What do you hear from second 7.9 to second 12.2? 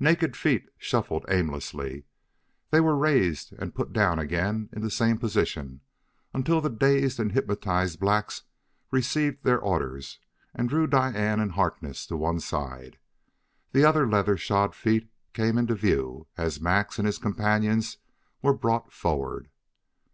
blacks received their orders and drew Diane and Harkness to